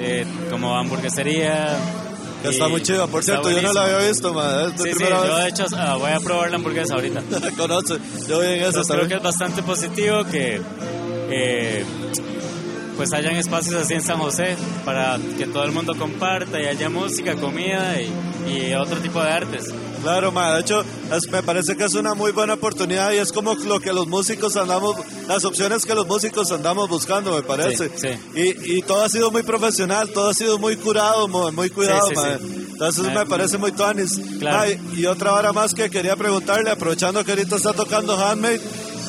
[0.00, 1.76] eh, como hamburguesería.
[2.42, 3.08] Está muy chido.
[3.08, 4.28] Por cierto, yo no la había visto.
[4.66, 7.22] Es Sí, sí, yo de hecho ah, voy a probar la hamburguesa ahorita.
[7.56, 7.98] Conoce.
[8.28, 10.60] Yo voy en eso Entonces, creo que es bastante positivo que
[11.30, 11.86] eh,
[12.96, 16.88] pues hayan espacios así en San José para que todo el mundo comparta y haya
[16.88, 19.66] música, comida y, y otro tipo de artes.
[20.02, 23.32] Claro, ma, de hecho, es- me parece que es una muy buena oportunidad y es
[23.32, 27.90] como lo que los músicos andamos, las opciones que los músicos andamos buscando, me parece.
[27.96, 32.08] Sí, Y, y todo ha sido muy profesional, todo ha sido muy curado, muy cuidado,
[32.08, 32.38] Sí, sí, ma.
[32.38, 32.66] sí.
[32.74, 34.20] Entonces me parece muy tuanis.
[34.38, 34.58] Claro.
[34.58, 38.60] Ma, y- y otra hora más que quería preguntarle, aprovechando que ahorita está tocando Handmade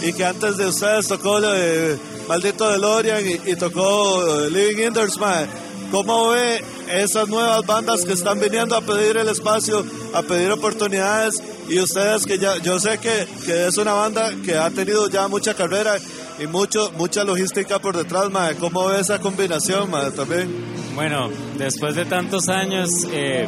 [0.02, 4.88] y que antes de ustedes tocó lo de Maldito DeLorean y, y tocó eh, Living
[4.88, 5.46] Indoors, ma.
[5.92, 11.36] ¿Cómo ve esas nuevas bandas que están viniendo a pedir el espacio, a pedir oportunidades?
[11.70, 15.28] Y ustedes que ya, yo sé que, que es una banda que ha tenido ya
[15.28, 15.98] mucha carrera
[16.40, 18.54] y mucho, mucha logística por detrás, ma.
[18.56, 20.10] ¿Cómo ve esa combinación, ma?
[20.12, 20.76] También.
[20.96, 23.48] Bueno, después de tantos años, eh,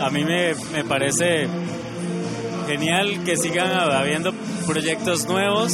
[0.00, 1.48] a mí me, me parece
[2.66, 4.32] genial que sigan habiendo
[4.66, 5.72] proyectos nuevos.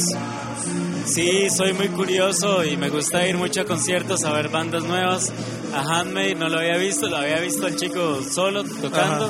[1.13, 5.31] Sí, soy muy curioso y me gusta ir mucho a conciertos a ver bandas nuevas.
[5.73, 9.29] A Handmade no lo había visto, lo había visto el chico solo tocando.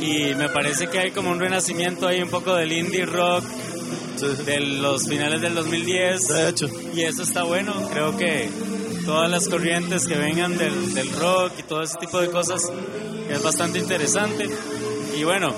[0.00, 3.44] Y me parece que hay como un renacimiento ahí un poco del indie rock
[4.44, 6.28] de los finales del 2010.
[6.28, 6.68] De hecho.
[6.94, 8.48] Y eso está bueno, creo que
[9.04, 12.62] todas las corrientes que vengan del, del rock y todo ese tipo de cosas
[13.28, 14.48] es bastante interesante.
[15.18, 15.52] Y bueno,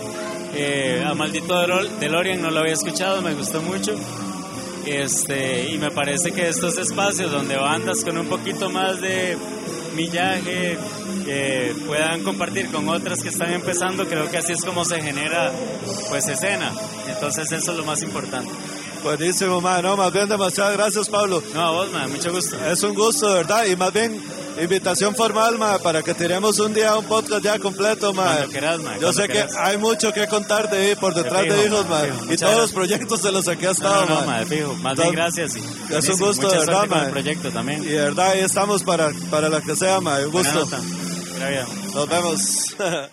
[0.54, 3.94] eh, a Maldito Delor- DeLorean no lo había escuchado, me gustó mucho.
[4.90, 9.36] Este, y me parece que estos espacios donde bandas con un poquito más de
[9.94, 10.78] millaje
[11.26, 15.52] eh, puedan compartir con otras que están empezando, creo que así es como se genera
[16.08, 16.72] pues escena.
[17.06, 18.50] Entonces eso es lo más importante.
[19.02, 19.82] Buenísimo, ma.
[19.82, 21.42] No, más bien demasiadas gracias, Pablo.
[21.54, 22.56] No, a vos, man, mucho gusto.
[22.64, 23.66] Es un gusto, ¿verdad?
[23.66, 24.20] Y más bien,
[24.62, 28.24] invitación formal, ma, para que tiremos un día un podcast ya completo, ma.
[28.34, 31.66] Cuando quieras, ma, Yo sé que hay mucho que contar de por detrás fijo, de
[31.66, 32.00] hijos, ma.
[32.00, 32.32] fijo.
[32.32, 34.38] Y todos los proyectos de los que ha No, estado, no, no, ma.
[34.40, 34.74] ma, fijo.
[34.74, 35.56] Más Entonces, bien gracias.
[35.56, 37.04] y Es un gusto, de verdad, ma.
[37.04, 37.82] el proyecto también.
[37.82, 40.18] Y de verdad, ahí estamos para, para la que sea, ma.
[40.18, 40.66] Un gusto.
[41.94, 42.40] Nos vemos.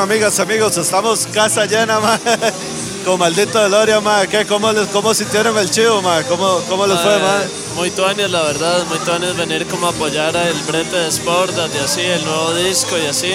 [0.00, 2.18] bueno, amigas, amigos, estamos casa llena, ma,
[3.04, 4.26] con maldito Deloria, ma.
[4.26, 4.46] ¿Qué?
[4.46, 6.22] ¿Cómo, les, ¿Cómo sintieron el chivo, ma?
[6.24, 7.42] ¿Cómo, cómo les fue, ma?
[7.76, 11.78] Muy tuanes, la verdad, muy tuanes venir como a apoyar el brete de Sport y
[11.78, 13.34] así, el nuevo disco y así.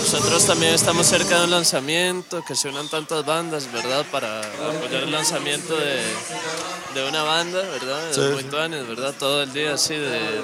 [0.00, 4.06] Nosotros también estamos cerca de un lanzamiento, que se unan tantas bandas, ¿verdad?
[4.10, 6.00] Para apoyar el lanzamiento de,
[6.94, 8.00] de una banda, ¿verdad?
[8.12, 8.20] Sí.
[8.32, 9.14] Muy tuanes, ¿verdad?
[9.18, 10.40] Todo el día así, de-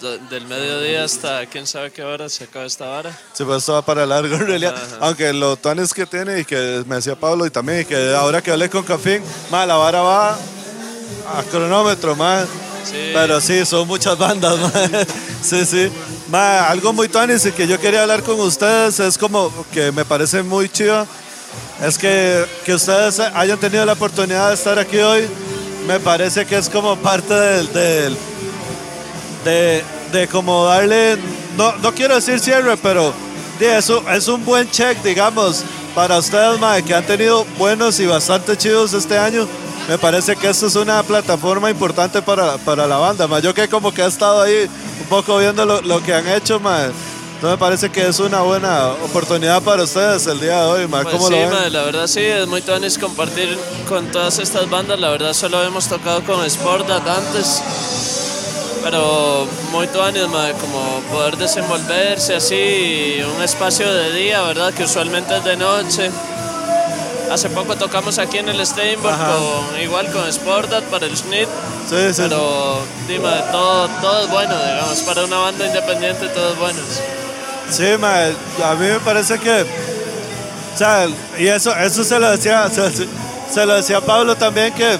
[0.00, 3.18] del mediodía hasta quién sabe qué hora se acaba esta vara.
[3.32, 4.74] Sí, pues esto va para largo en realidad.
[4.74, 4.96] Ajá.
[5.00, 8.50] Aunque lo tanes que tiene y que me decía Pablo y también que ahora que
[8.50, 12.44] hablé con Cafín, ma, la vara va a cronómetro, ma.
[12.84, 13.10] Sí.
[13.12, 14.72] Pero sí, son muchas bandas, ma.
[15.42, 15.90] Sí, sí.
[16.32, 20.42] Algo muy tuanis y que yo quería hablar con ustedes es como que me parece
[20.42, 21.06] muy chido.
[21.82, 25.26] Es que, que ustedes hayan tenido la oportunidad de estar aquí hoy.
[25.86, 28.16] Me parece que es como parte del, del,
[29.44, 31.16] de, de como darle,
[31.56, 33.12] no, no quiero decir cierre, pero
[33.60, 35.64] eso es un buen check, digamos,
[35.94, 39.46] para ustedes, mae, que han tenido buenos y bastante chidos este año.
[39.88, 43.42] Me parece que esto es una plataforma importante para, para la banda, mae.
[43.42, 44.68] Yo que como que he estado ahí
[45.00, 46.90] un poco viendo lo, lo que han hecho, mae.
[47.40, 50.86] Entonces me parece que es una buena oportunidad para ustedes el día de hoy.
[50.86, 51.72] Pues ¿Cómo sí, lo ven?
[51.72, 55.00] la verdad sí, es muy tuanis compartir con todas estas bandas.
[55.00, 57.62] La verdad solo hemos tocado con Sportat antes.
[58.82, 64.72] Pero muy tuanis, como poder desenvolverse así, un espacio de día, ¿verdad?
[64.72, 66.10] Que usualmente es de noche.
[67.30, 71.48] Hace poco tocamos aquí en el Steinberg, con, igual con Sportat para el Schnitt.
[71.88, 72.22] Sí, sí.
[72.22, 76.78] Pero, dime, todo, todo es bueno, digamos, para una banda independiente todo es bueno.
[77.70, 81.06] Sí, mae, a mí me parece que, o sea,
[81.38, 83.06] y eso, eso se lo decía, se, se-
[83.52, 84.98] se lo decía Pablo también que,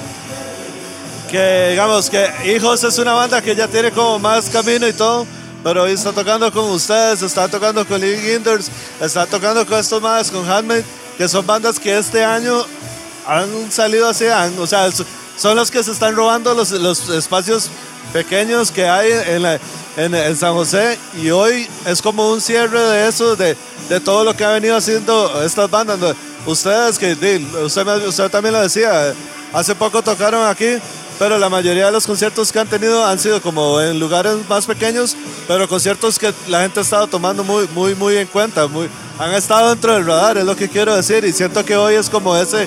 [1.31, 5.27] que digamos que Hijos es una banda que ya tiene como más camino y todo,
[5.63, 8.71] pero hoy está tocando con ustedes, está tocando con Living Inders,
[9.01, 10.85] está tocando con estos más, con Handmade,
[11.17, 12.65] que son bandas que este año
[13.27, 14.89] han salido así, han- o sea,
[15.37, 17.69] son los que se están robando los, los espacios
[18.13, 19.47] pequeños que hay en,
[19.97, 23.57] en, en San José y hoy es como un cierre de eso, de,
[23.89, 25.99] de todo lo que ha venido haciendo estas bandas.
[26.47, 27.13] Ustedes, que
[27.63, 29.15] usted, usted también lo decía,
[29.53, 30.79] hace poco tocaron aquí,
[31.21, 34.65] pero la mayoría de los conciertos que han tenido han sido como en lugares más
[34.65, 35.15] pequeños,
[35.47, 39.35] pero conciertos que la gente ha estado tomando muy, muy, muy en cuenta, muy, han
[39.35, 42.35] estado dentro del radar, es lo que quiero decir, y siento que hoy es como
[42.35, 42.67] ese,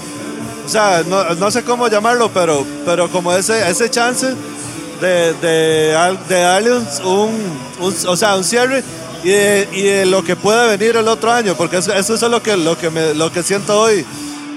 [0.67, 4.35] o sea, no, sé cómo llamarlo, pero, pero como ese, ese chance
[5.01, 6.73] de, de, de darle
[7.05, 8.83] un, o sea, un cierre
[9.23, 9.31] y
[9.75, 12.91] y lo que puede venir el otro año, porque eso, eso es que, lo, que
[12.91, 14.05] me, lo que siento hoy.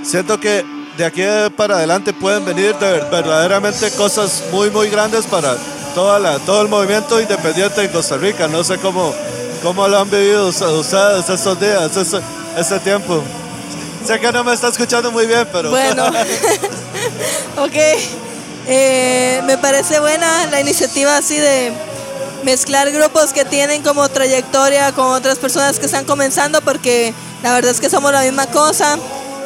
[0.03, 1.23] Siento que de aquí
[1.57, 5.57] para adelante pueden venir de ver- verdaderamente cosas muy, muy grandes para
[5.95, 8.49] toda la, todo el movimiento independiente en Costa Rica.
[8.49, 9.15] No sé cómo,
[9.63, 12.19] cómo lo han vivido us- ustedes estos días, este,
[12.57, 13.23] este tiempo.
[14.07, 15.71] Sé que no me está escuchando muy bien, pero...
[15.71, 16.07] Bueno,
[17.59, 17.75] ok.
[18.69, 21.73] Eh, me parece buena la iniciativa así de
[22.45, 27.71] mezclar grupos que tienen como trayectoria con otras personas que están comenzando porque la verdad
[27.71, 28.99] es que somos la misma cosa.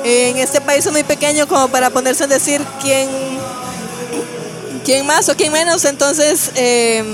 [0.04, 3.08] En este país es muy pequeño como para ponerse a decir quién
[4.84, 5.84] quién más o quién menos.
[5.84, 7.04] Entonces, eh,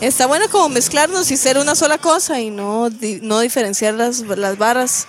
[0.00, 2.90] está bueno como mezclarnos y ser una sola cosa y no,
[3.22, 5.06] no diferenciar las, las barras.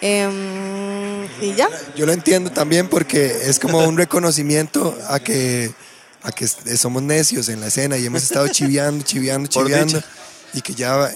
[0.00, 1.68] Em, y ya.
[1.96, 5.72] Yo lo entiendo también porque es como un reconocimiento a que,
[6.22, 10.02] a que somos necios en la escena y hemos estado chiviando, chiviando, chiviando.
[10.52, 11.10] Y que ya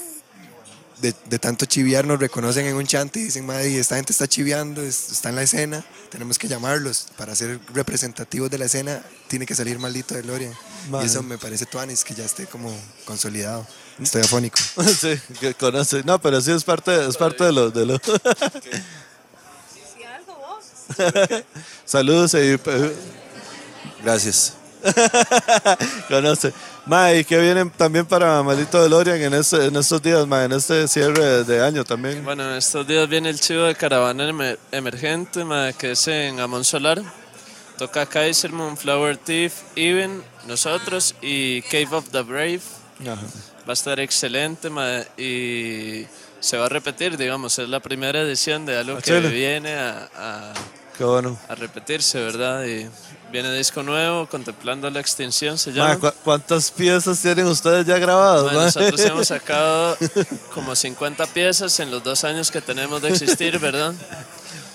[1.01, 4.27] de, de tanto chiviar nos reconocen en un chante y dicen, madre, esta gente está
[4.27, 7.07] chiviando, es- está en la escena, tenemos que llamarlos.
[7.17, 10.51] Para ser representativos de la escena, tiene que salir maldito de Gloria.
[11.01, 12.75] Y eso me parece tuanis, que ya esté como
[13.05, 13.65] consolidado.
[14.01, 14.57] Estoy afónico.
[14.99, 16.03] sí, que conoce.
[16.03, 17.69] No, pero sí es parte, es parte de lo.
[17.71, 17.99] De lo.
[21.85, 22.57] Saludos y.
[24.03, 24.53] Gracias.
[26.07, 26.53] conoce.
[26.89, 30.53] Ma, y que vienen también para Maldito DeLorean en, este, en estos días, ma, en
[30.53, 32.23] este cierre de año también.
[32.25, 36.39] Bueno, en estos días viene el chivo de Caravana Emer- Emergente, ma, que es en
[36.39, 36.99] Amon Solar.
[37.77, 42.61] Toca Kaiser, Flower Thief, Even, nosotros y Cave of the Brave.
[43.01, 43.21] Ajá.
[43.67, 46.07] Va a estar excelente ma, y
[46.39, 49.29] se va a repetir, digamos, es la primera edición de algo Ah, que chile.
[49.29, 50.53] viene a, a-
[50.97, 51.37] Qué bueno.
[51.47, 52.65] a repetirse, ¿verdad?
[52.65, 52.89] Y
[53.31, 55.95] viene disco nuevo, Contemplando la Extinción se Ma, llama.
[55.99, 58.45] ¿cu- ¿Cuántas piezas tienen ustedes ya grabadas?
[58.45, 58.65] Ma, ma?
[58.65, 59.97] nosotros hemos sacado
[60.53, 63.93] como 50 piezas en los dos años que tenemos de existir, ¿verdad?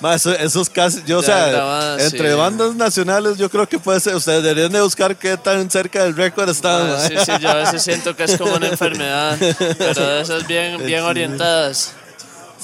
[0.01, 2.37] Ma, eso, eso es casi, yo, o Ya sea, grabadas, entre sí.
[2.37, 6.15] bandas nacionales, yo creo que puede ser, ustedes deberían de buscar qué tan cerca del
[6.15, 6.89] récord están.
[6.91, 7.01] Ma, ma.
[7.09, 9.39] Sí, sí, yo a veces siento que es como una enfermedad,
[9.79, 11.93] pero de esas bien, bien orientadas.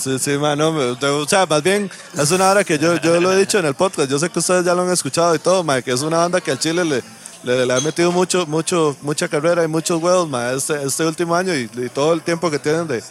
[0.03, 2.97] Sí, sí, ma, no, me- de- o sea, más bien es una hora que yo,
[3.03, 5.35] yo lo he dicho en el podcast, yo sé que ustedes ya lo han escuchado
[5.35, 8.47] y todo, ma, que es una banda que al Chile le, le, ha metido mucho,
[8.47, 12.23] mucho, mucha carrera y muchos huevos, ma, este, este último año y, y todo el
[12.23, 13.03] tiempo que tienen de,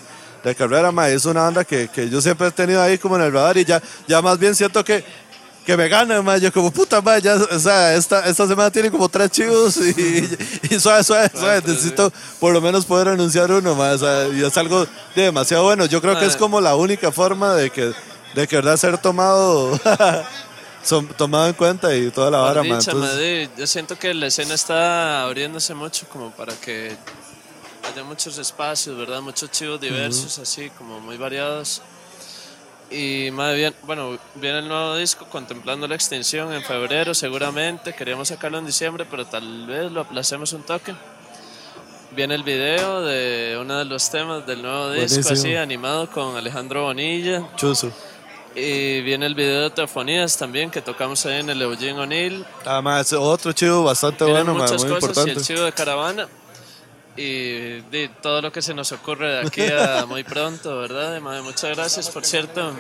[0.44, 3.22] de carrera, ma, es una banda que, que yo siempre he tenido ahí como en
[3.22, 5.04] el radar y ya, ya más bien siento que,
[5.66, 8.90] que me gana, ma, yo como puta, ma, ya, o sea, esta, esta semana tiene
[8.90, 10.28] como tres chivos y,
[10.72, 14.44] y, suave, suave, suave, necesito por lo menos poder anunciar uno, ma, o sea, y
[14.44, 14.86] es algo
[15.16, 16.40] de demasiado bueno, yo creo que es Ma.
[16.40, 17.94] como la única forma de que,
[18.34, 19.80] de que verdad ser tomado,
[20.84, 24.28] son- tomado en cuenta y toda la vara, ma, dicha, entonces- yo siento que la
[24.28, 26.98] escena está abriéndose mucho como para que
[27.92, 29.22] haya muchos espacios, ¿verdad?
[29.22, 31.82] Muchos chivos diversos, así como muy variados.
[32.92, 37.94] Y más bien, bueno, viene el nuevo disco contemplando la extinción en febrero seguramente.
[37.94, 40.96] Queríamos sacarlo en diciembre, pero tal vez lo aplacemos un toque.
[42.12, 45.34] Viene el video de uno de los temas del nuevo disco, Buenísimo.
[45.34, 47.48] así animado con Alejandro Bonilla.
[47.56, 47.92] Chuzo.
[48.56, 52.44] Y viene el video de Teofonías también, que tocamos ahí en el Eugene O'Neill.
[52.66, 55.32] Además, otro chivo bastante Vienen bueno, muchas muy cosas y importante.
[55.40, 56.28] el chivo de caravana.
[57.22, 57.82] Y
[58.22, 61.20] todo lo que se nos ocurre de aquí a muy pronto, ¿verdad?
[61.20, 62.74] Madre, muchas gracias, por cierto.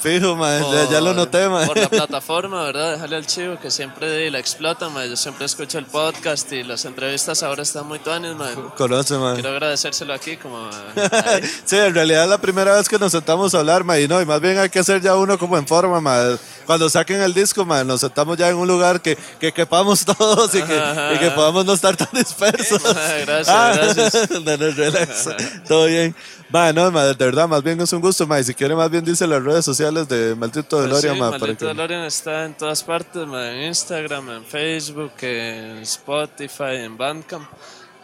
[0.00, 1.66] Fijo, ma, ya, ya lo noté, ma.
[1.66, 2.94] Por la plataforma, ¿verdad?
[2.94, 5.04] Déjale al chivo que siempre la explota, ma.
[5.04, 8.50] Yo siempre escucho el podcast y las entrevistas ahora están muy tuanes, ma.
[8.76, 9.34] Conoce, ma.
[9.34, 10.68] Quiero agradecérselo aquí como...
[11.64, 14.20] Sí, en realidad es la primera vez que nos sentamos a hablar, ma, y no,
[14.20, 16.38] y más bien hay que hacer ya uno como en forma, ma.
[16.70, 20.54] Cuando saquen el disco, ma, nos sentamos ya en un lugar que, que quepamos todos
[20.54, 20.82] y que,
[21.14, 22.80] y que podamos no estar tan dispersos.
[23.26, 24.30] Gracias, gracias.
[24.44, 25.28] No, no, relax.
[25.66, 26.14] Todo bien.
[26.48, 28.88] Ma, no, ma, de verdad, más bien es un gusto, ma, y si quiere más
[28.88, 31.66] bien dice las redes sociales de Maldito Pues Deloria, sí, Maldito que...
[31.66, 37.50] DeLorean está en todas partes, ma, en Instagram, en Facebook, en Spotify, en Bandcamp.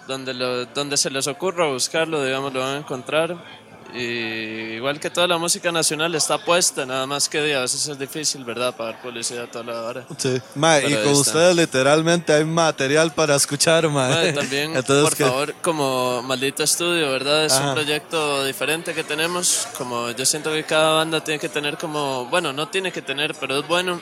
[0.09, 3.37] Donde, lo, donde se les ocurra buscarlo, digamos, lo van a encontrar.
[3.95, 7.99] Y igual que toda la música nacional está puesta, nada más que a veces es
[7.99, 8.75] difícil, ¿verdad?
[8.75, 10.05] Pagar publicidad toda la hora.
[10.19, 10.41] Sí.
[10.55, 14.09] Ma, y con ustedes literalmente hay material para escuchar, ma.
[14.09, 17.45] Ma, también, Entonces, por que- favor, como Maldito Estudio, ¿verdad?
[17.45, 17.69] Es Ajá.
[17.69, 19.69] un proyecto diferente que tenemos.
[19.79, 23.35] Como yo siento que cada banda tiene que tener como, bueno, no tiene que tener,
[23.35, 24.01] pero es bueno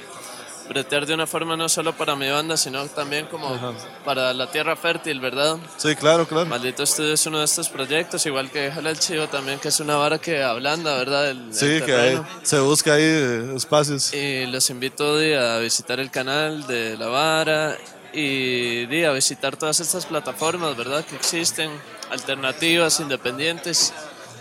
[0.68, 4.76] bretear de una forma no solo para mi banda, sino también como para la tierra
[4.76, 5.58] fértil, ¿verdad?
[5.76, 6.46] Sí, claro, claro.
[6.46, 9.80] Maldito Estudio es uno de estos proyectos, igual que Jala el Chivo también, que es
[9.80, 11.30] una vara que ablanda, ¿verdad?
[11.30, 14.12] El, el Sí, que hay- se busca ahí eh, espacios.
[14.14, 17.76] Y los invito a visitar el canal de La Vara
[18.12, 21.04] y a visitar todas estas plataformas, ¿verdad?
[21.04, 21.70] Que existen,
[22.10, 23.92] alternativas, independientes,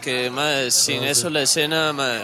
[0.02, 2.22] que mae, sin eso la escena mae,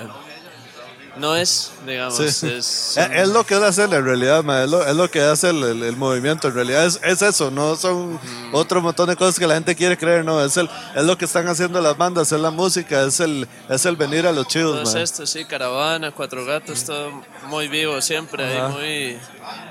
[1.20, 2.26] no es, digamos, Sí.
[2.26, 2.97] es...
[2.97, 5.49] Es, es lo que es hacer en realidad, ma, es, lo, es lo que hace
[5.49, 6.47] el, el- el movimiento.
[6.47, 8.20] En realidad es, es eso, no son
[8.51, 10.43] otro montón de cosas que la gente quiere creer, no.
[10.43, 13.86] Es, el, es lo que están haciendo las bandas, es la música, es el, es
[13.86, 15.01] el venir a los chivos, Todo es ma.
[15.01, 17.11] esto, sí, caravana, cuatro gatos, todo
[17.47, 19.17] muy vivo siempre, ahí muy,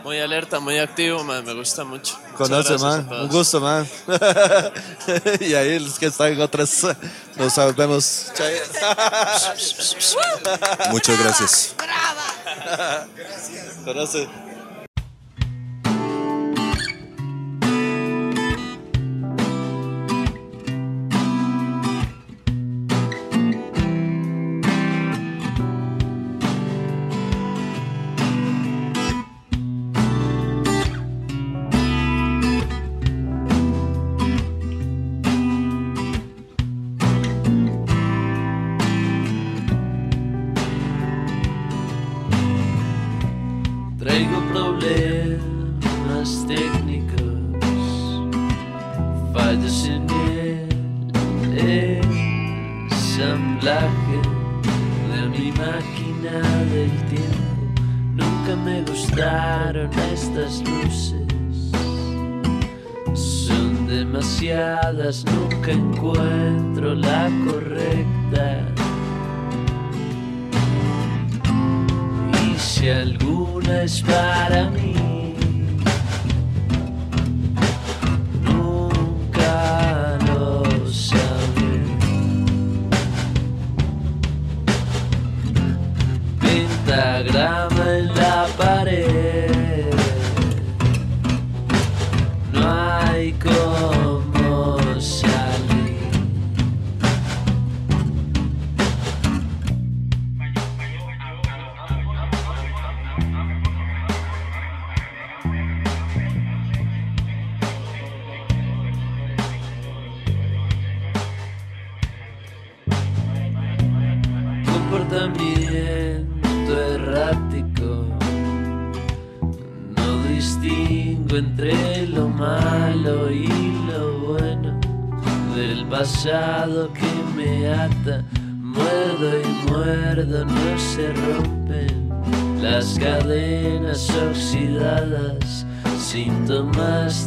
[0.04, 2.16] muy alerta, muy activo, mae, me gusta mucho.
[2.38, 3.20] Conoce, gracias a man.
[3.22, 3.86] Un gusto, man.
[5.40, 6.86] y ahí los que están en otras,
[7.36, 8.32] nos vemos.
[10.90, 11.74] Muchas gracias.
[13.84, 14.47] Conoce.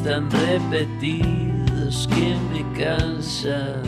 [0.03, 3.83] tan repetidos que me cansan.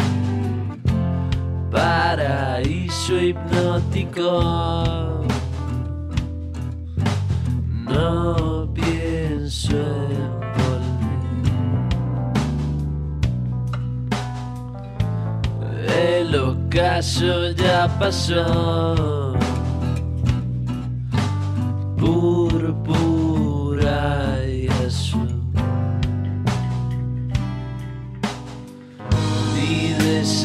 [1.71, 5.23] Paraíso hipnótico.
[7.85, 10.83] No pienso en volver.
[15.89, 19.33] El ocaso ya pasó.
[21.97, 23.02] Purpura.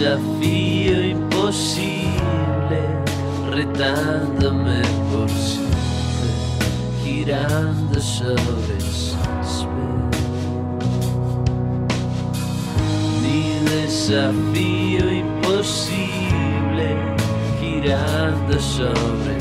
[0.09, 2.81] desafío imposible,
[3.51, 4.81] retándome
[5.13, 6.31] por siempre,
[7.05, 8.89] girando sobre el.
[13.23, 16.97] Mi desafío imposible,
[17.61, 19.38] girando sobre